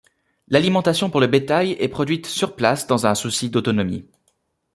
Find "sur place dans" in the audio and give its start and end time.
2.25-3.05